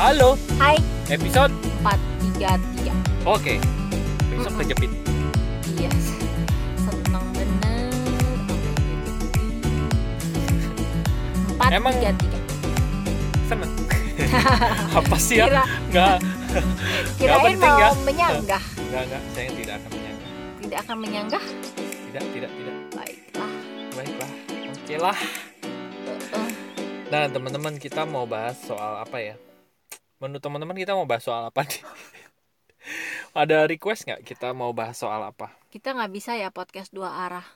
[0.00, 0.80] Halo, Hai,
[1.12, 1.52] episode
[1.84, 2.88] 433
[3.28, 3.60] Oke.
[4.32, 4.60] Besok Mm-mm.
[4.64, 4.90] kejepit.
[5.76, 5.92] Iya,
[6.80, 7.92] seneng bener
[11.46, 12.38] Empat Emang- tiga tiga.
[13.44, 13.70] Seneng.
[15.04, 15.52] Apa sih ya?
[15.52, 16.16] Kira, Enggak,
[17.20, 17.90] kirain penting mau ya.
[18.00, 19.22] menyanggah enggak, enggak.
[19.30, 20.26] Saya tidak akan menyangka.
[20.60, 21.44] Tidak akan menyanggah
[22.08, 22.74] Tidak, tidak, tidak.
[22.90, 23.52] Baiklah
[23.92, 24.30] Baiklah.
[24.66, 25.18] Oke lah.
[26.32, 26.48] Eh,
[27.10, 29.34] Nah, teman-teman kita mau bahas soal apa ya?
[30.20, 31.80] Menurut teman-teman kita mau bahas soal apa nih?
[33.40, 35.48] Ada request nggak kita mau bahas soal apa?
[35.68, 37.46] Kita nggak bisa ya podcast dua arah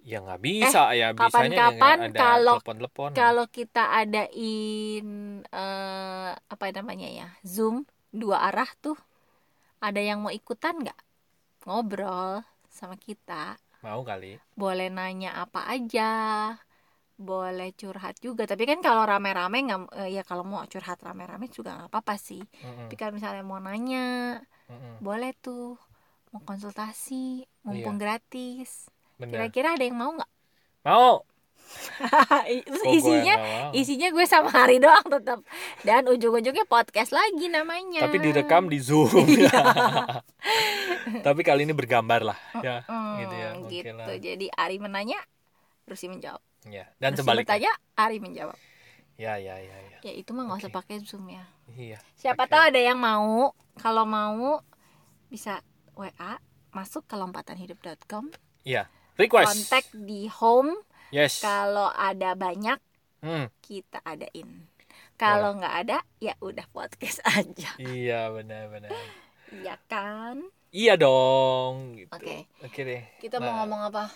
[0.00, 1.20] Ya nggak bisa ya, bisanya
[1.52, 3.10] ya kapan-kapan ada kalau- telepon-telepon.
[3.12, 5.06] Kalau kita adain
[5.44, 8.96] eh, Apa namanya ya Zoom dua arah tuh
[9.78, 10.96] Ada yang mau ikutan nggak?
[11.62, 14.40] Ngobrol sama kita Mau kali.
[14.54, 16.10] boleh nanya apa aja
[17.20, 21.76] boleh curhat juga tapi kan kalau rame-rame nggak eh, ya kalau mau curhat rame-rame juga
[21.76, 24.40] nggak apa-apa sih Mm-mm, tapi kalau misalnya mau nanya
[24.72, 25.04] mm-mm.
[25.04, 25.76] boleh tuh
[26.32, 28.88] mau konsultasi mumpung gratis
[29.20, 29.36] Bener.
[29.36, 30.32] kira-kira ada yang mau nggak
[30.80, 31.28] Mau.
[32.66, 33.34] Terus gua isinya
[33.70, 35.38] isinya gue sama Hari doang tetap
[35.86, 39.06] dan ujung-ujungnya podcast lagi namanya Tapi direkam di Zoom.
[39.30, 39.54] Iya.
[41.26, 42.82] Tapi kali ini bergambar lah, ya.
[42.88, 44.06] Hmm, gitu ya, gitu lah.
[44.18, 45.20] jadi Ari menanya
[45.86, 47.48] Rusi menjawab Ya, dan Rusi sebaliknya.
[47.48, 48.58] bertanya Ari menjawab
[49.16, 49.98] Ya, ya, ya, ya.
[50.02, 50.78] ya itu mah nggak usah Oke.
[50.80, 51.98] pakai zoom ya Iya.
[52.14, 52.50] siapa Oke.
[52.50, 54.60] tahu ada yang mau kalau mau
[55.26, 55.60] bisa
[55.92, 56.36] WA
[56.70, 58.88] masuk ke lompatanhidup.com Iya.
[59.14, 59.68] Request.
[59.68, 60.72] kontak di home
[61.10, 61.40] Yes.
[61.40, 62.76] kalau ada banyak
[63.20, 64.64] Hmm, kita adain
[65.14, 68.92] kalau nggak ada ya udah podcast aja iya benar-benar.
[69.50, 72.14] iya kan Iya dong, gitu.
[72.14, 72.46] Oke.
[72.62, 73.02] Oke deh.
[73.18, 74.06] kita mau Nah, ngomong apa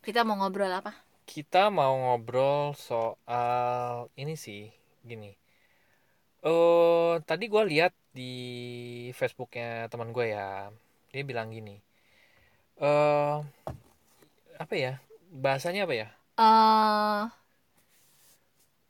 [0.00, 0.94] kita mau ngobrol apa
[1.30, 4.62] Kita mau ngobrol soal ini sih,
[5.08, 5.30] gini.
[6.46, 8.32] Eh, tadi gue lihat di
[9.18, 10.70] Facebooknya teman gue ya,
[11.12, 11.76] dia bilang gini.
[12.80, 13.36] Eh,
[14.56, 14.92] apa ya?
[15.32, 16.08] Bahasanya apa ya?
[16.38, 17.24] eh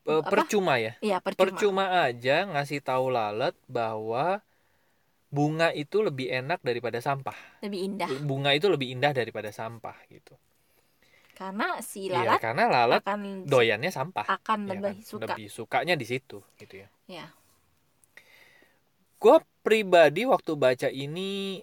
[0.06, 0.31] Eh, Apa?
[0.31, 0.93] percuma ya.
[1.03, 4.38] iya percuma Percuma aja ngasih tahu lalat bahwa
[5.34, 7.37] bunga itu lebih enak daripada sampah.
[7.65, 10.34] lebih indah Bunga itu lebih indah daripada sampah gitu.
[11.37, 14.27] Karena si Iya, lalat karena lalat akan doyannya sampah.
[14.27, 15.09] akan Iya lebih kan?
[15.11, 16.89] suka Lebih sukanya di situ gitu ya.
[17.07, 17.27] ya
[19.17, 21.61] Gue pribadi waktu baca ini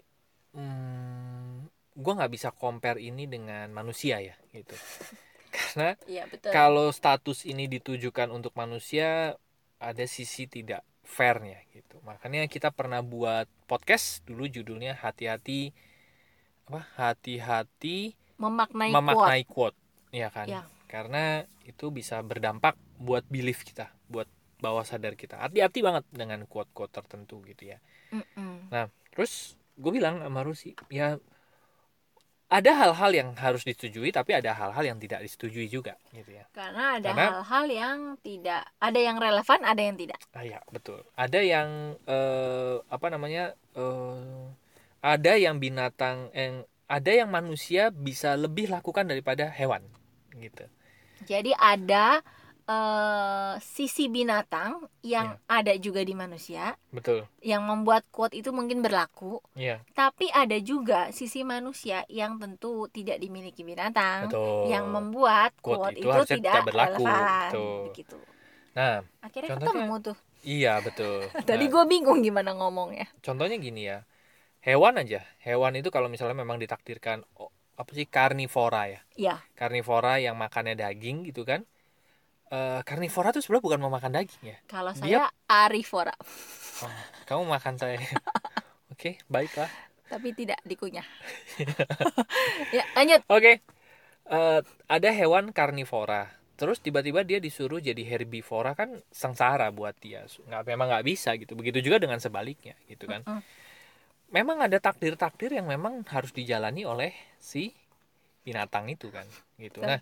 [0.54, 4.74] hmm, gue nggak bisa compare ini dengan manusia ya gitu.
[5.54, 5.94] Karena
[6.30, 9.38] betul kalau status ini ditujukan untuk manusia
[9.78, 15.76] ada sisi tidak fairnya gitu makanya kita pernah buat podcast dulu judulnya hati-hati
[16.72, 18.98] apa hati-hati memaknai, quote.
[19.00, 19.78] memaknai quote
[20.12, 20.62] ya kan Ya.
[20.86, 21.24] karena
[21.64, 24.28] itu bisa berdampak buat belief kita buat
[24.60, 27.78] bawah sadar kita hati-hati banget dengan quote-quote tertentu gitu ya
[28.12, 28.70] Mm-mm.
[29.12, 31.18] terus gue bilang sama Rusi ya
[32.54, 37.02] ada hal-hal yang harus disetujui tapi ada hal-hal yang tidak disetujui juga gitu ya Karena
[37.02, 40.22] ada hal-hal yang tidak ada yang relevan, ada yang tidak.
[40.38, 41.02] Ah ya betul.
[41.18, 43.58] Ada yang eh, apa namanya?
[43.74, 44.46] eh,
[45.02, 49.82] ada yang binatang yang ada yang manusia bisa lebih lakukan daripada hewan
[50.34, 50.66] gitu.
[51.24, 52.20] Jadi ada
[52.64, 55.52] eh, sisi binatang yang Ya.
[55.52, 57.28] ada juga di manusia Betul.
[57.40, 63.20] yang membuat quote itu mungkin berlaku, Iya, tapi ada juga sisi manusia yang tentu tidak
[63.20, 64.72] dimiliki binatang betul.
[64.72, 67.80] yang membuat Quote quote, itu itu, tidak tidak berlaku, relevan betul.
[67.92, 68.18] begitu.
[68.74, 70.18] Nah, Akhirnya Contohnya- ketemu tuh.
[70.42, 71.18] iya betul.
[71.52, 73.12] Tadi Nah, gue bingung gimana ngomongnya.
[73.20, 74.08] contohnya gini ya.
[74.64, 75.28] Hewan aja.
[75.44, 79.00] Hewan itu kalau misalnya memang ditakdirkan oh, apa sih karnivora ya.
[79.20, 81.68] Ya, Karnivora yang makannya daging gitu kan.
[82.48, 84.58] Eh karnivora tuh sebenarnya bukan mau makan daging ya.
[84.72, 86.16] kalau Dia- saya arivora,
[86.84, 86.92] Oh,
[87.28, 88.00] kamu makan saya.
[88.94, 89.68] Oke, baiklah.
[90.08, 91.06] tapi tidak dikunyah.
[92.78, 93.22] ya, lanjut.
[93.28, 93.60] Oke,
[94.24, 96.32] Eh, ada hewan karnivora.
[96.56, 100.24] Terus tiba-tiba dia disuruh jadi herbivora kan sengsara buat dia.
[100.48, 101.60] Nggak memang nggak bisa gitu.
[101.60, 103.28] Begitu juga dengan sebaliknya gitu kan.
[103.28, 103.44] Mm-mm.
[104.34, 107.70] Memang ada takdir-takdir yang memang harus dijalani oleh si
[108.42, 109.30] binatang itu kan
[109.62, 109.80] gitu.
[109.80, 109.94] Betul.
[109.94, 110.00] Nah,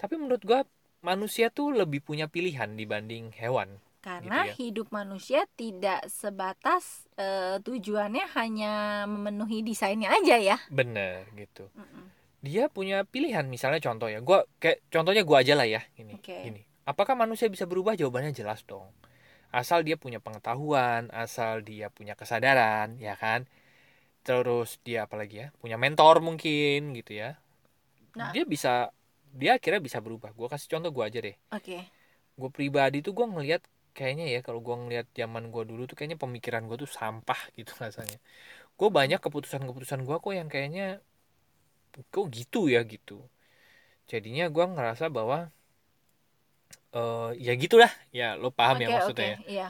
[0.00, 0.64] tapi menurut gua
[1.04, 3.78] manusia tuh lebih punya pilihan dibanding hewan.
[4.00, 4.54] Karena Gitu ya.
[4.58, 10.56] hidup manusia tidak sebatas eh, tujuannya hanya memenuhi desainnya aja ya.
[10.72, 11.68] Bener gitu.
[11.76, 12.08] Mm-mm.
[12.40, 14.24] Dia punya pilihan misalnya contoh ya.
[14.24, 16.16] Gua kayak contohnya gua aja lah ya ini.
[16.16, 16.48] Oke.
[16.48, 16.62] Gini.
[16.86, 17.92] Apakah manusia bisa berubah?
[17.92, 18.88] Jawabannya jelas dong.
[19.50, 23.46] Asal dia punya pengetahuan, asal dia punya kesadaran, ya kan?
[24.26, 25.46] Terus dia apalagi ya?
[25.62, 27.38] Punya mentor mungkin gitu ya.
[28.18, 28.34] Nah.
[28.34, 28.90] Dia bisa
[29.30, 30.34] dia akhirnya bisa berubah.
[30.34, 31.36] Gua kasih contoh gua aja deh.
[31.54, 31.86] Oke.
[32.36, 33.62] Gue pribadi tuh gua ngelihat
[33.96, 37.72] kayaknya ya kalau gua ngeliat zaman gua dulu tuh kayaknya pemikiran gua tuh sampah gitu
[37.80, 38.20] rasanya
[38.76, 41.00] gue banyak keputusan-keputusan gua kok yang kayaknya
[42.12, 43.24] kok gitu ya gitu
[44.04, 45.48] jadinya gua ngerasa bahwa
[46.92, 49.68] eh ya gitulah ya lo paham ya Oke, maksudnya oke, ya iya.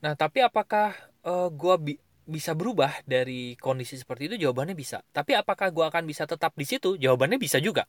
[0.00, 5.34] nah tapi apakah eh, gua bi- bisa berubah dari kondisi seperti itu jawabannya bisa tapi
[5.34, 7.84] apakah gua akan bisa tetap di situ jawabannya bisa juga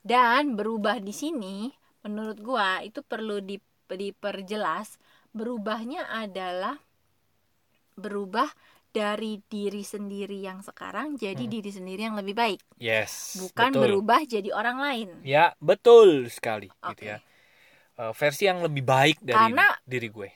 [0.00, 1.68] Dan berubah di sini
[2.00, 4.96] menurut gua itu perlu di- diperjelas.
[5.30, 6.80] Berubahnya adalah
[7.94, 8.48] berubah
[8.90, 11.52] dari diri sendiri yang sekarang jadi Hmm.
[11.52, 13.82] diri sendiri yang lebih baik, yes bukan betul.
[13.86, 15.08] berubah jadi orang lain.
[15.22, 16.96] ya betul sekali Oke.
[16.96, 17.18] gitu ya
[18.00, 20.28] Eh, versi yang lebih baik dari Karena- diri gue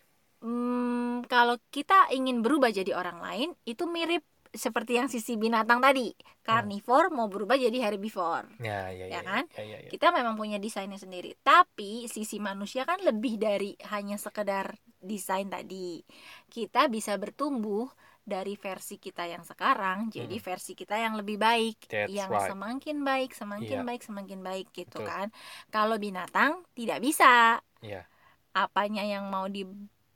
[1.35, 4.23] kalau kita ingin berubah jadi orang lain, itu mirip
[4.55, 6.15] seperti yang sisi binatang tadi.
[6.47, 8.55] Karnivor mau berubah jadi herbivore.
[8.63, 9.43] ya ya ya, Ya kan?
[9.59, 9.91] ya, ya, ya.
[9.91, 11.35] Kita memang punya desainnya sendiri.
[11.43, 15.99] Tapi sisi manusia kan lebih dari hanya sekedar desain tadi.
[16.47, 17.91] Kita bisa bertumbuh
[18.25, 20.47] dari versi kita yang sekarang jadi Hmm.
[20.47, 22.49] versi kita yang lebih baik, That's yang right.
[22.49, 23.89] semakin baik, semakin Iya.
[23.91, 25.11] baik, semakin baik gitu Betul.
[25.11, 25.27] kan.
[25.69, 28.07] Kalau binatang tidak bisa Iya.
[28.55, 29.45] apanya yang mau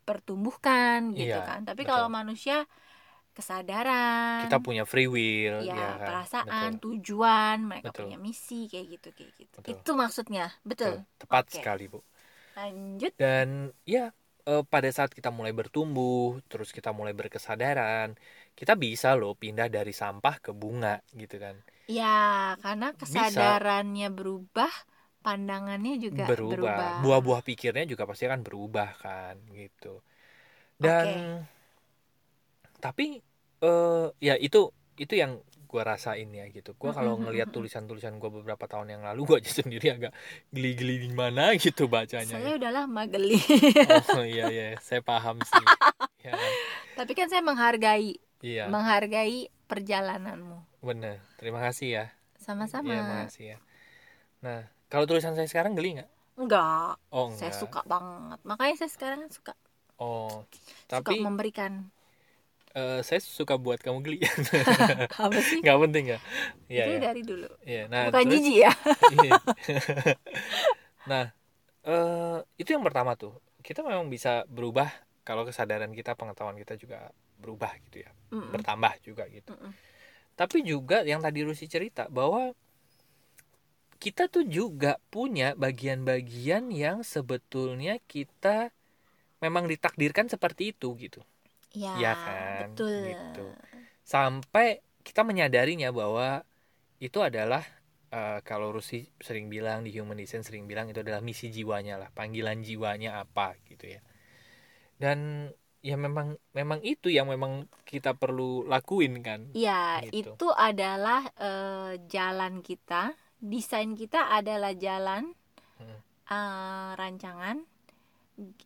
[0.09, 1.61] dipertumbuhkan gitu Iya, kan.
[1.69, 1.89] Tapi betul.
[1.91, 2.55] kalau manusia
[3.37, 6.17] kesadaran, kita punya free will ya, ya kan?
[6.27, 7.95] perasaan, Betul, tujuan, mereka Betul.
[7.99, 9.57] punya misi kayak gitu kayak gitu.
[9.57, 9.79] Betul.
[9.79, 10.95] Itu maksudnya, betul.
[10.95, 11.05] betul.
[11.21, 11.59] tepat Oke.
[11.59, 11.99] sekali bu
[12.57, 13.15] Lanjut.
[13.21, 13.49] dan
[13.95, 14.05] ya
[14.49, 18.09] eh, pada saat kita mulai bertumbuh terus kita mulai berkesadaran
[18.59, 21.57] kita bisa loh pindah dari sampah ke bunga gitu kan
[21.97, 22.05] Ya,
[22.63, 24.73] karena kesadarannya berubah,
[25.21, 26.93] pandangannya juga berubah berubah.
[27.03, 30.01] buah-buah pikirnya juga pasti akan berubah kan gitu
[30.79, 31.43] dan
[32.79, 33.19] tapi
[33.59, 38.65] eh ya itu itu yang gua rasain ya gitu gua kalau ngelihat tulisan-tulisan gua beberapa
[38.65, 40.13] tahun yang lalu gua aja sendiri agak
[40.55, 42.57] geli-geli di mana gitu bacanya Saya ya.
[42.57, 43.37] udah lama geli.
[44.17, 45.65] oh iya iya saya paham sih
[46.27, 46.53] ya kan?
[46.99, 50.59] Tapi kan saya menghargai, iya menghargai perjalananmu.
[50.81, 52.05] bener terima kasih ya
[52.39, 52.89] Sama-sama.
[52.89, 53.59] iya makasih ya
[54.39, 58.39] nah kalau tulisan saya sekarang geli nggak Enggak, oh saya enggak suka banget.
[58.47, 59.53] Makanya saya sekarang suka
[59.99, 60.47] oh
[60.87, 61.91] suka tapi memberikan
[62.73, 64.19] eh, saya suka buat kamu geli
[65.27, 65.59] apa sih?
[65.61, 66.19] nggak penting ya
[66.71, 67.49] iya itu ya dari dulu.
[67.67, 68.73] iya nah Bukan terus- jijik ya.
[69.19, 69.33] Iya.
[71.11, 71.25] nah,
[71.83, 73.35] eh itu yang pertama tuh.
[73.59, 74.89] Kita memang bisa berubah
[75.27, 78.49] kalau kesadaran kita, pengetahuan kita juga berubah gitu ya, Mm-mm.
[78.55, 79.53] bertambah juga gitu.
[79.53, 79.73] Mm-mm.
[80.39, 82.55] Tapi juga yang tadi Rusi cerita bahwa
[84.05, 88.71] kita tuh juga punya bagian-bagian yang sebetulnya kita
[89.45, 91.21] memang ditakdirkan seperti itu gitu.
[91.75, 92.69] Ya, Iya kan?
[92.77, 93.15] betul.
[93.15, 93.47] Gitu.
[94.05, 94.67] Sampai
[95.07, 96.45] kita menyadarinya bahwa
[97.03, 97.65] itu adalah
[98.13, 102.11] eh, kalau Rusi sering bilang di Human Design sering bilang itu adalah misi jiwanya lah,
[102.15, 104.01] panggilan jiwanya apa gitu ya.
[104.99, 109.41] Dan ya memang memang itu yang memang kita perlu lakuin kan.
[109.57, 110.29] Ya, Gitu.
[110.35, 115.35] itu adalah eh, jalan kita, desain kita adalah jalan
[115.79, 115.99] Hmm.
[116.27, 117.57] eh, rancangan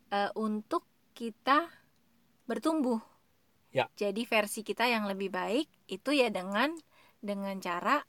[0.09, 0.83] eh, untuk
[1.13, 1.69] kita
[2.49, 2.97] bertumbuh.
[3.73, 3.89] Ya.
[3.97, 6.73] Jadi versi kita yang lebih baik itu ya dengan
[7.21, 8.01] dengan cara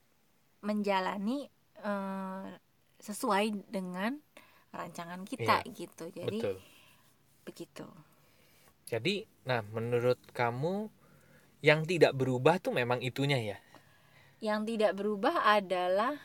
[0.64, 1.48] menjalani
[1.84, 2.48] eh,
[3.00, 4.16] sesuai dengan
[4.72, 6.08] rancangan kita gitu.
[6.10, 6.56] Jadi Betul.
[7.44, 7.86] begitu.
[8.84, 10.88] Jadi, nah menurut kamu
[11.64, 13.58] yang tidak berubah tuh memang itunya ya.
[14.44, 16.20] Yang tidak berubah adalah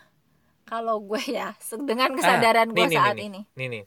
[0.69, 3.41] kalau gue ya dengan kesadaran Ah, gue nih, saat nih, ini.
[3.57, 3.83] Nih nih.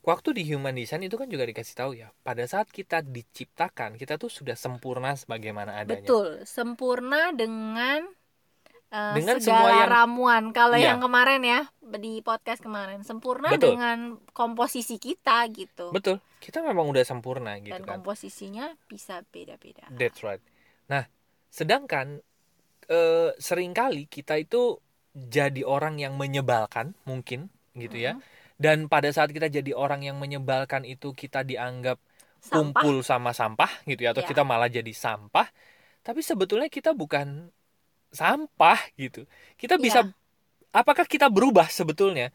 [0.00, 4.16] Waktu di human design itu kan juga dikasih tahu ya, pada saat kita diciptakan, kita
[4.16, 6.00] tuh sudah sempurna sebagaimana adanya.
[6.00, 8.08] Betul, sempurna dengan
[8.90, 10.44] eh, Dengan segala semua yang- ramuan.
[10.50, 10.90] Kalau Iya.
[10.90, 11.60] yang kemarin ya
[11.94, 13.78] di podcast kemarin, sempurna Betul.
[13.78, 13.98] dengan
[14.34, 15.94] komposisi kita gitu.
[15.94, 16.18] Betul.
[16.42, 18.02] Kita memang udah sempurna gitu Dan kan.
[18.02, 19.86] komposisinya bisa beda-beda.
[19.94, 20.42] That's right.
[20.88, 21.06] Nah,
[21.46, 22.18] sedangkan
[22.88, 24.82] eh, sering kali kita itu
[25.14, 28.14] jadi orang yang menyebalkan mungkin gitu ya.
[28.18, 28.22] Mhm.
[28.60, 31.96] Dan pada saat kita jadi orang yang menyebalkan itu kita dianggap
[32.40, 32.82] Sampah.
[32.84, 34.28] kumpul sama sampah gitu ya atau Ya.
[34.28, 35.48] kita malah jadi sampah.
[36.04, 37.50] Tapi sebetulnya kita bukan
[38.12, 39.26] sampah gitu.
[39.60, 39.82] Kita Ya.
[39.82, 40.00] bisa
[40.74, 42.32] apakah kita berubah sebetulnya?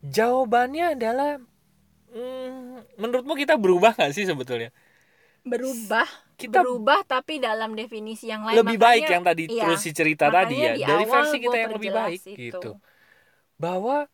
[0.00, 1.40] Jawabannya adalah
[2.12, 4.72] hmm, menurutmu kita berubah nggak sih sebetulnya?
[5.42, 8.56] Berubah, Kita berubah tapi dalam definisi yang lain.
[8.56, 11.72] lebih baik Makanya- yang tadi iya, terus si cerita tadi ya dari versi kita yang
[11.72, 12.36] lebih baik itu.
[12.48, 12.70] gitu
[13.56, 14.08] bahwa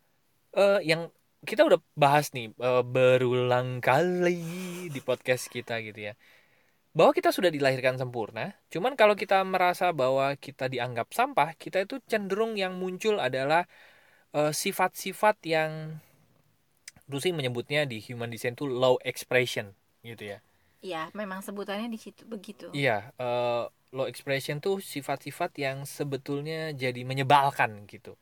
[0.51, 1.07] eh, yang
[1.41, 4.43] kita udah bahas nih eh, berulang kali
[4.87, 6.13] di podcast kita gitu ya
[6.91, 12.01] bahwa kita sudah dilahirkan sempurna cuman kalau kita merasa bahwa kita dianggap sampah kita itu
[12.03, 13.63] cenderung yang muncul adalah
[14.33, 16.01] eh, sifat-sifat yang
[17.07, 19.71] Lucy menyebutnya di human design itu low expression
[20.03, 20.39] gitu ya
[20.81, 22.69] ya memang sebutannya di situ begitu.
[22.73, 23.63] Iya eh,
[23.95, 28.15] low expression tuh sifat-sifat yang sebetulnya jadi menyebalkan gitu.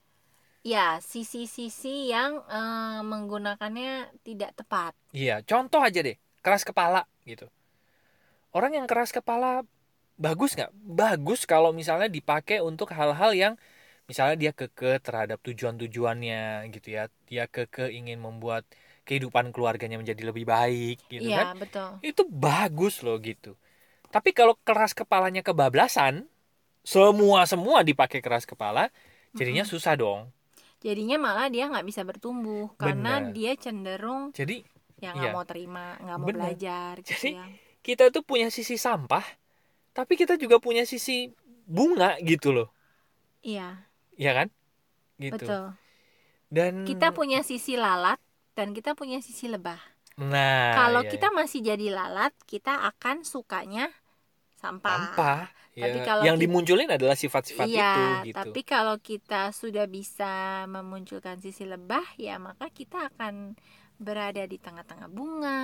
[0.66, 4.98] Ya sisi-sisi yang eh, menggunakannya tidak tepat.
[5.14, 7.50] Iya contoh aja deh keras kepala gitu.
[8.56, 9.68] Orang yang keras kepala
[10.16, 10.72] bagus nggak?
[10.74, 13.54] Bagus kalau misalnya dipakai untuk hal-hal yang
[14.08, 17.12] misalnya dia keke terhadap tujuan-tujuannya gitu ya.
[17.28, 18.64] Dia keke ingin membuat
[19.08, 21.48] kehidupan keluarganya menjadi lebih baik gitu iya kan?
[21.62, 21.90] betul.
[22.04, 23.58] Itu bagus loh gitu.
[24.14, 26.28] Tapi kalau keras kepalanya kebablasan
[26.86, 28.90] semua semua dipakai keras kepala
[29.38, 29.72] jadinya Mm-mm.
[29.72, 30.22] susah dong.
[30.86, 34.62] Jadinya malah dia nggak bisa bertumbuh karena dia cenderung jadi
[35.04, 35.34] ya nggak Iya.
[35.34, 36.36] mau terima nggak mau Benar.
[36.36, 37.46] belajar gitu Jadi, ya.
[37.86, 39.26] kita tuh punya sisi sampah
[39.98, 41.30] tapi kita juga punya sisi
[41.68, 42.68] bunga gitu loh.
[43.44, 43.88] Iya.
[44.18, 44.48] Ya kan?
[45.22, 45.46] Gitu.
[45.46, 45.74] Betul.
[46.50, 48.20] Dan kita punya sisi lalat
[48.58, 49.80] dan kita punya sisi lebah.
[50.32, 53.86] Nah kalau iya, kita masih jadi lalat kita akan sukanya
[54.62, 55.40] sampah, sampah
[55.82, 55.86] ya.
[55.86, 58.36] Tapi kalau yang kita- dimunculin adalah sifat-sifat iya itu gitu.
[58.36, 60.26] tapi kalau kita sudah bisa
[60.76, 63.36] memunculkan sisi lebah ya maka kita akan
[64.06, 65.60] berada di tengah-tengah bunga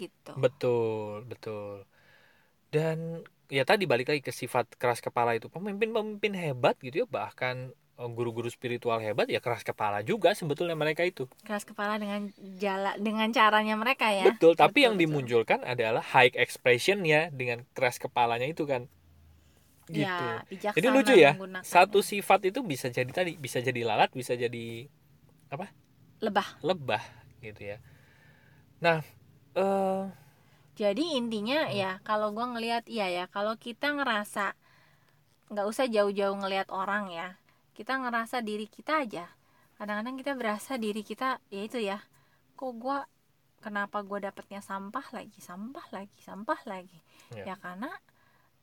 [0.00, 0.34] gitu.
[0.42, 1.86] Betul betul.
[2.74, 2.98] Dan
[3.58, 7.56] ya tadi balik lagi ke sifat keras kepala itu pemimpin-pemimpin hebat gitu ya bahkan
[8.16, 11.24] guru-guru spiritual hebat ya keras kepala juga sebetulnya mereka itu.
[11.46, 12.22] Keras kepala dengan
[12.62, 14.30] jala dengan caranya mereka ya.
[14.30, 15.02] Betul tapi Betul, yang betul.
[15.02, 18.82] dimunculkan adalah high expression ya dengan keras kepalanya itu kan.
[19.86, 20.02] Gitu.
[20.02, 20.42] ya
[20.74, 24.90] jadi lucu ya satu sifat itu bisa jadi tadi bisa jadi lalat bisa jadi
[26.20, 26.46] lebah.
[26.64, 27.02] Lebah
[27.40, 27.76] gitu ya.
[28.80, 29.00] Nah
[29.56, 30.04] eh
[30.76, 31.76] Jadi intinya Hmm.
[31.82, 34.46] ya kalau gua ngelihat iya ya kalau kita ngerasa
[35.52, 37.28] nggak usah jauh-jauh ngelihat orang ya
[37.76, 39.28] kita ngerasa diri kita aja.
[39.76, 42.00] Kadang-kadang kita berasa diri kita ya itu ya
[42.56, 43.04] kok gua
[43.60, 46.96] kenapa gua dapatnya sampah lagi sampah lagi sampah lagi.
[47.36, 47.52] Ya.
[47.52, 47.92] ya karena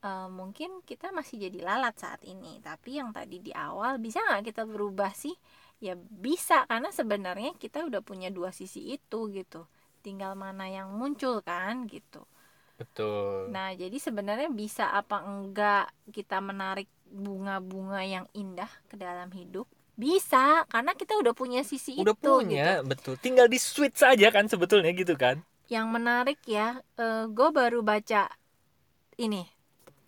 [0.01, 2.57] eh, mungkin kita masih jadi lalat saat ini.
[2.65, 5.37] Tapi yang tadi di awal bisa nggak kita berubah sih?
[5.77, 9.69] Ya bisa karena sebenarnya kita udah punya dua sisi itu gitu.
[10.01, 12.25] Tinggal mana yang muncul kan gitu.
[12.73, 13.53] Betul.
[13.53, 19.69] Nah jadi sebenarnya bisa apa enggak kita menarik bunga-bunga yang indah ke dalam hidup?
[19.93, 22.33] Bisa karena kita udah punya sisi udah itu gitu.
[22.41, 23.13] punya betul.
[23.21, 25.45] Tinggal di switch saja kan sebetulnya gitu kan?
[25.69, 26.81] Yang menarik ya
[27.29, 28.25] gue baru baca
[29.21, 29.45] ini.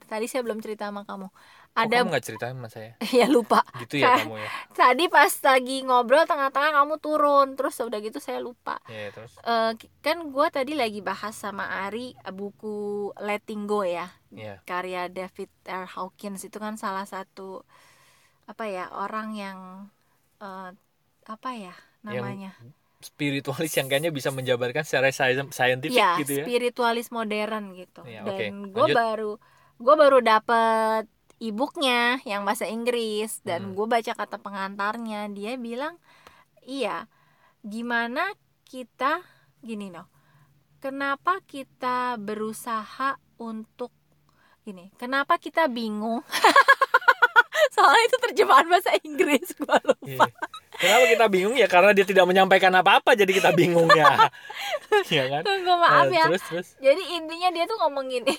[0.10, 1.30] Tadi saya belum cerita sama kamu
[1.76, 2.92] Ada kamu nggak ceritain sama saya?
[3.20, 3.60] Ya lupa.
[3.84, 4.50] Gitu ya kamu ya?
[4.72, 7.48] tadi pas lagi ngobrol tengah-tengah kamu turun.
[7.60, 8.80] Terus udah gitu saya lupa.
[8.88, 9.36] Ya terus?
[9.44, 14.08] Eh, kan gue tadi lagi bahas sama Ari buku Letting Go ya?
[14.32, 15.86] Ya karya David R.
[16.00, 16.48] Hawkins.
[16.48, 17.68] Itu kan salah satu
[18.48, 19.60] apa ya orang yang
[20.40, 20.72] eh,
[21.28, 21.76] apa ya
[22.08, 22.56] namanya?
[23.06, 25.14] spiritualis yang kayaknya bisa menjabarkan secara
[25.54, 26.46] scientific ya gitu ya?
[26.48, 28.02] spiritualis modern gitu.
[28.08, 29.32] Ya, dan oke, gue baru
[29.76, 31.06] gue baru dapet
[31.46, 33.74] e-booknya yang bahasa Inggris dan Hmm.
[33.74, 35.96] gue baca kata pengantarnya dia bilang
[36.62, 37.06] iya
[37.62, 38.34] gimana
[38.64, 39.22] kita
[39.60, 40.06] gini loh
[40.78, 43.90] kenapa kita berusaha untuk
[44.62, 46.26] gini kenapa kita bingung
[47.74, 50.28] soalnya itu terjemahan bahasa Inggris gue lupa Iya.
[50.76, 54.28] Kenapa kita bingung ya karena dia tidak menyampaikan apa-apa jadi kita bingung ya.
[55.08, 55.42] Iya kan?
[55.42, 58.36] gue maaf Eh, ya Terus terus jadi intinya dia tuh ngomong gini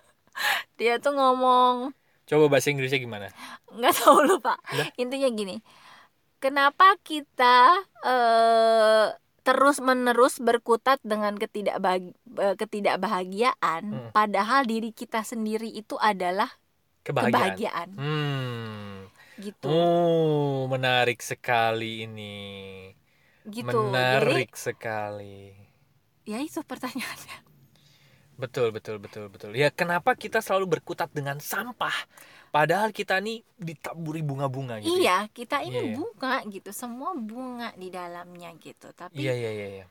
[0.78, 3.28] dia tuh ngomong coba bahasa Inggrisnya gimana?
[3.70, 4.88] nggak tahu lupa Udah.
[4.96, 5.60] intinya gini
[6.38, 9.06] kenapa kita eh,
[9.40, 14.10] terus menerus berkutat dengan ketidakbahagi- eh, ketidakbahagiaan Hmm.
[14.10, 16.48] padahal diri kita sendiri itu adalah
[17.00, 17.28] Kebahagiaan.
[17.52, 18.96] kebahagiaan Hmm.
[19.36, 22.88] gitu Oh, menarik sekali ini.
[23.44, 25.52] gitu Menarik sekali.
[26.22, 27.36] jadi ya itu pertanyaannya
[28.34, 29.50] Betul, betul, betul, betul.
[29.52, 31.94] Ya, kenapa kita selalu berkutat dengan sampah?
[32.50, 34.94] Padahal kita nih ditaburi bunga-bunga gitu.
[34.94, 34.94] ya.
[34.94, 35.94] iya kita ini Iya.
[35.96, 39.86] bunga gitu semua bunga di dalamnya gitu tapi Iya, iya, iya, iya.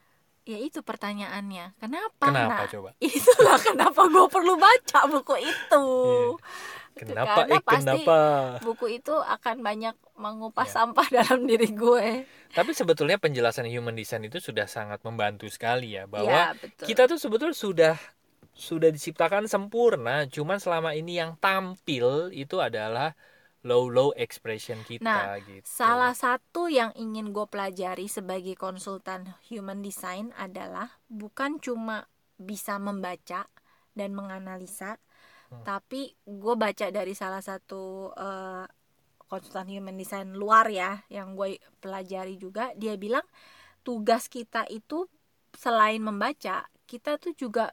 [0.45, 2.89] ya itu pertanyaannya kenapa Kenapa Nah, coba?
[3.03, 5.85] itulah kenapa gue perlu baca buku itu
[6.93, 7.43] Gitu, Kenapa?
[7.43, 8.19] karena Eh, pasti kenapa?
[8.61, 10.73] buku itu akan banyak mengupas Ya.
[10.79, 16.05] sampah dalam diri gue Tapi sebetulnya penjelasan human design itu sudah sangat membantu sekali ya
[16.05, 17.95] bahwa ya betul kita tuh sebetulnya sudah
[18.55, 23.15] sudah diciptakan sempurna cuman selama ini yang tampil itu adalah
[23.65, 29.79] low low expression kita Nah, gitu Salah satu yang ingin gue pelajari sebagai konsultan human
[29.79, 33.47] design adalah bukan cuma bisa membaca
[33.95, 34.99] dan menganalisa,
[35.51, 35.63] Hmm.
[35.63, 38.65] tapi gue baca dari salah satu eh,
[39.31, 43.25] konsultan human design luar ya, yang gue pelajari juga, dia bilang
[43.87, 45.07] tugas kita itu
[45.57, 47.71] selain membaca, kita tuh juga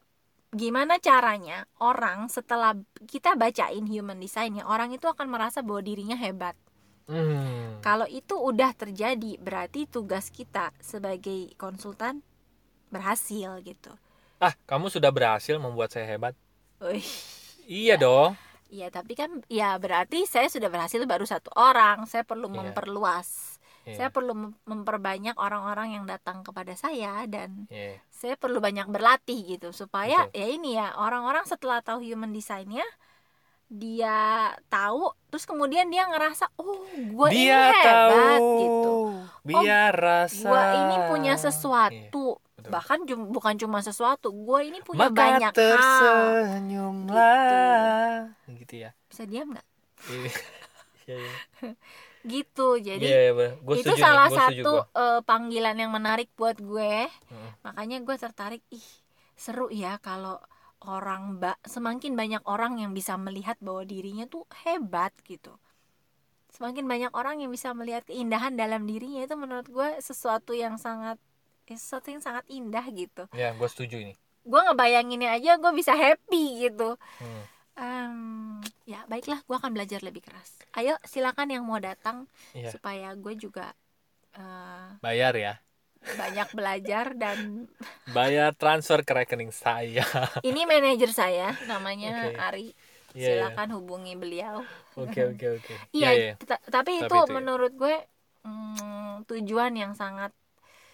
[0.51, 2.75] gimana caranya orang setelah
[3.07, 6.55] kita bacain human design ya orang itu akan merasa bahwa dirinya hebat
[7.11, 7.81] Hmm.
[7.83, 12.23] kalau itu udah terjadi berarti tugas kita sebagai konsultan
[12.87, 13.91] berhasil gitu
[14.39, 16.33] Ah, kamu sudah berhasil membuat saya hebat.
[16.81, 17.05] Wih,
[17.69, 18.33] Iya dong.
[18.73, 22.57] Iya tapi kan ya berarti saya sudah berhasil baru satu orang saya perlu Iya.
[22.71, 23.95] memperluas Iya.
[23.97, 27.97] saya perlu mem- memperbanyak orang-orang yang datang kepada saya dan Iya.
[28.07, 30.37] saya perlu banyak berlatih gitu supaya Betul.
[30.37, 32.85] ya ini ya orang-orang setelah tahu human design-nya
[33.67, 34.19] dia
[34.67, 37.87] tahu terus kemudian dia ngerasa oh gue ini hebat
[38.35, 38.51] tahu.
[38.59, 38.95] gitu
[39.43, 40.43] Biar rasa.
[40.43, 42.67] gue ini punya Iya, sesuatu betul.
[42.67, 45.57] bahkan cum- bukan cuma sesuatu gue ini punya Maka banyak hal
[47.01, 48.35] tersenyumlah.
[48.53, 48.91] Gitu ya.
[49.07, 49.65] bisa diam nggak
[50.03, 50.29] Iya.
[51.07, 51.31] Iya, iya.
[52.23, 53.53] gitu jadi Iya, iya, bener.
[53.59, 54.83] Gua itu setuju salah gua satu gua.
[54.93, 57.49] eh, panggilan yang menarik buat gue Mm.
[57.61, 58.87] makanya gue tertarik ih
[59.33, 60.37] seru ya kalau
[60.81, 65.53] orang mbak semakin banyak orang yang bisa melihat bahwa dirinya tuh hebat gitu
[66.51, 71.15] semakin banyak orang yang bisa melihat keindahan dalam dirinya itu menurut gue sesuatu yang sangat
[71.65, 74.13] ya, sesuatu yang sangat indah gitu Ya, gue setuju ini.
[74.41, 77.43] gue ngebayanginnya aja gue bisa happy gitu Hmm.
[77.73, 82.67] Em, ya baiklah gue akan belajar lebih keras ayo silakan yang mau datang Iya.
[82.69, 83.71] supaya gue juga
[84.33, 85.53] eh, Bayar ya.
[86.01, 87.69] banyak belajar dan
[88.15, 90.03] Bayar transfer ke rekening saya.
[90.43, 92.37] ini manajer saya namanya Oke.
[92.37, 92.67] Ari
[93.11, 93.27] Iya, iya.
[93.43, 94.63] silakan hubungi beliau
[94.93, 95.73] Oke, oke, oke.
[95.91, 96.33] iya Iya, iya.
[96.37, 97.33] ta- tapi Tapi itu itu ya.
[97.33, 97.95] menurut gue
[98.43, 100.31] mm, tujuan yang sangat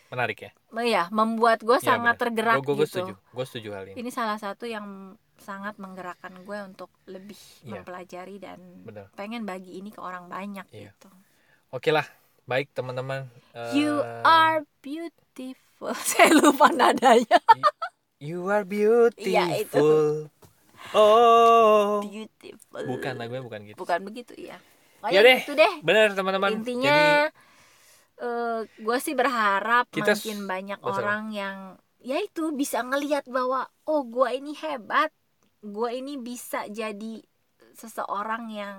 [0.08, 0.52] Menarik ya.
[0.80, 2.22] ya membuat gue Iya, sangat bener.
[2.22, 3.14] tergerak Gue gue gitu setuju.
[3.28, 3.96] Gue setuju hal ini.
[3.98, 7.80] ini salah satu yang sangat menggerakkan gue untuk lebih Iya.
[7.80, 9.08] mempelajari dan Bener.
[9.14, 10.92] pengen bagi ini ke orang banyak Iya.
[10.92, 11.10] gitu
[11.68, 12.08] Oke lah.
[12.44, 13.28] Baik, teman-teman.
[13.72, 17.40] you Eh, are beautiful saya lupa nadanya
[18.18, 19.62] You are beautiful.
[19.62, 19.88] Itu.
[20.92, 22.00] Oh.
[22.02, 23.78] beautiful Bukan lagunya bukan gitu.
[23.78, 24.58] bukan begitu ya
[25.08, 25.44] Ya deh.
[25.44, 26.58] gitu deh Benar, teman-teman.
[26.58, 27.28] intinya
[28.18, 31.58] eh gue sih berharap Kita makin banyak oh, orang yang
[32.00, 35.14] ya itu bisa ngelihat bahwa oh gue ini hebat
[35.68, 37.20] gue ini bisa jadi
[37.76, 38.78] seseorang yang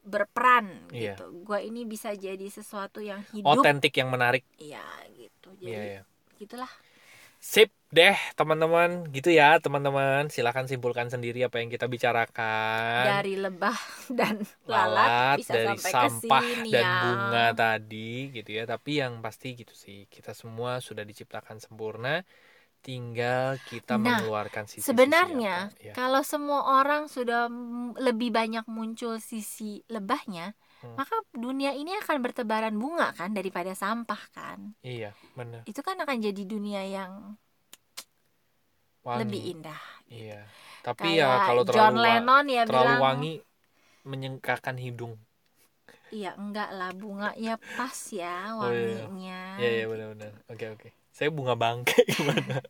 [0.00, 1.16] berperan Iya.
[1.16, 4.44] gitu gue ini bisa jadi sesuatu yang hidup otentik yang menarik.
[4.56, 6.02] ya gitu Iya, jadi iya.
[6.38, 6.72] gitulah
[7.40, 9.08] Sip deh, teman-teman.
[9.08, 10.28] Gitu ya, teman-teman.
[10.28, 13.00] Silahkan simpulkan sendiri apa yang kita bicarakan.
[13.16, 13.72] dari lebah
[14.12, 16.92] dan lalat lalat bisa dari sampai sampah ke sini dan ya.
[17.00, 22.28] bunga tadi gitu ya tapi yang pasti gitu sih kita semua sudah diciptakan sempurna
[22.80, 25.92] tinggal kita Nah, mengeluarkan sisi Sebenarnya ya.
[25.92, 27.46] kalau semua orang sudah
[28.00, 30.96] lebih banyak muncul sisi lebahnya, Hmm.
[30.96, 34.72] maka dunia ini akan bertebaran bunga kan daripada sampah kan.
[34.80, 37.36] iya benar Itu kan akan jadi dunia yang
[39.04, 39.80] wangi lebih indah.
[40.08, 40.40] iya
[40.80, 43.32] tapi Kayak ya kalau terlalu John Lennon ya terlalu bilang, wangi
[44.08, 45.14] menyengkakan hidung
[46.10, 49.04] iya enggak lah bunga ya pas ya Oh, iya.
[49.06, 49.40] wanginya.
[49.60, 52.62] iya iya benar-benar oke oke saya bunga bangke gimana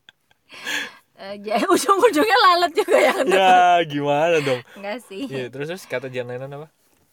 [1.15, 5.29] Eh, jadi ujung-ujungnya lalat juga yang ya gimana dong enggak sih.
[5.29, 6.69] iya terus terus kata John Lennon apa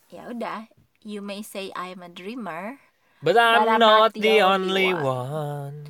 [0.07, 0.71] Ya udah,
[1.03, 2.79] you may say I'm a dreamer.
[3.19, 5.83] but I'm, But I'm not, the only one.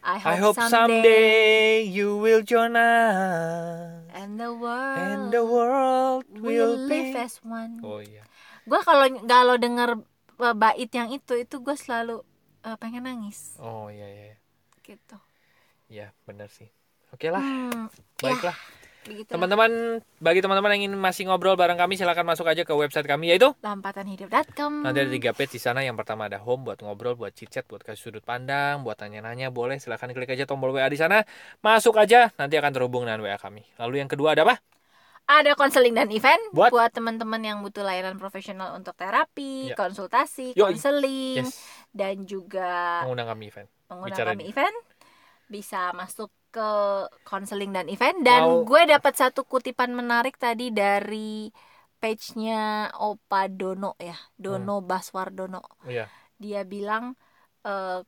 [0.00, 6.24] I hope, I hope someday you will join us and the world and the world
[6.30, 7.18] will will live be.
[7.18, 7.82] as one.
[7.82, 8.22] Oh iya.
[8.62, 9.98] gue kalau kalau denger
[10.38, 12.22] uh, bait yang itu itu gue selalu
[12.62, 14.24] uh, pengen nangis Oh iya iya.
[14.30, 14.36] iya.
[14.90, 15.16] Gitu
[15.90, 16.70] Ya benar sih.
[17.10, 17.90] Oke lah, hmm,
[18.22, 18.54] baiklah.
[19.02, 23.10] begitu Teman-teman, bagi teman-teman yang ingin masih ngobrol bareng kami, silahkan masuk aja ke website
[23.10, 25.82] kami yaitu lompatanhidup.com nanti ada tiga page di sana.
[25.82, 29.82] Yang pertama ada home buat ngobrol, buat chit-chat, buat kasih sudut pandang, buat tanya-nanya, boleh
[29.82, 31.26] silahkan klik aja tombol WA di sana.
[31.58, 33.66] Masuk aja, nanti akan terhubung dengan WA kami.
[33.82, 34.62] Lalu yang kedua ada apa?
[35.30, 36.74] ada konseling dan event Buat?
[36.74, 39.78] buat, teman-teman yang butuh layanan profesional untuk terapi Ya.
[39.78, 41.54] konsultasi konseling Yes,
[41.94, 43.70] dan juga mengundang kami event.
[43.90, 44.76] Bicara kami event
[45.46, 46.70] bisa masuk ke
[47.22, 51.50] konseling dan event dan Mau- gue dapat satu kutipan menarik tadi dari
[51.98, 56.06] page-nya Opa Dono ya Dono Baswardono Iya.
[56.38, 57.14] dia bilang
[57.60, 58.00] eh,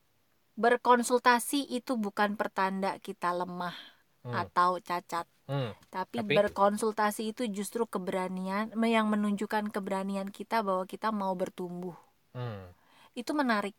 [0.57, 3.75] berkonsultasi itu bukan pertanda kita lemah
[4.23, 4.39] Hmm.
[4.39, 5.75] atau cacat Hmm.
[5.91, 6.31] tapi, Tapi?
[6.39, 11.99] berkonsultasi itu justru keberanian yang menunjukkan keberanian kita bahwa kita mau bertumbuh
[12.31, 12.71] Hmm.
[13.13, 13.75] itu menarik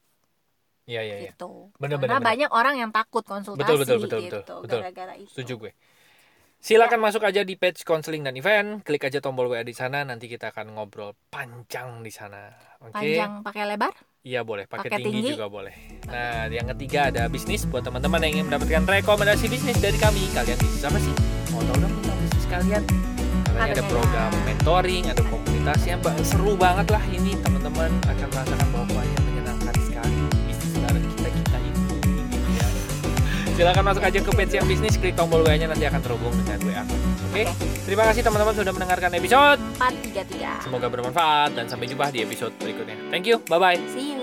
[0.84, 1.32] Iya iya iya.
[1.32, 2.28] gitu Bener, karena bener, bener.
[2.28, 4.80] banyak orang yang takut konsultasi Betul, betul, betul, gitu betul, betul.
[4.80, 5.72] gara-gara itu Setuju gue.
[6.60, 7.04] Silakan Ya.
[7.04, 10.48] masuk aja di page konseling dan event, klik aja tombol WA di sana, nanti kita
[10.50, 12.56] akan ngobrol panjang di sana.
[12.80, 12.92] Oke.
[12.94, 13.92] panjang pakai lebar
[14.24, 15.36] Iya boleh, pakai tinggi, tinggi.
[15.36, 15.76] juga boleh.
[16.08, 20.32] Nah, yang ketiga ada bisnis buat teman-teman yang ingin mendapatkan rekomendasi bisnis dari kami.
[20.32, 21.12] Kalian bisa apa sih?
[21.52, 22.84] Mau tahu dong tentang bisnis kalian?
[23.44, 26.16] Karena ada program mentoring, ada komunitasnya, Mbak.
[26.24, 28.93] seru banget lah ini teman-teman akan merasakan bahwa
[33.54, 36.82] Silakan masuk aja ke page yang bisnis, klik tombol WA-nya nanti akan terhubung dengan WA.
[37.30, 37.46] Oke,
[37.86, 39.62] terima kasih teman-teman sudah mendengarkan episode.
[39.78, 42.98] 433 Semoga bermanfaat dan sampai jumpa di episode berikutnya.
[43.14, 43.78] Thank you, bye bye.
[43.94, 44.23] see you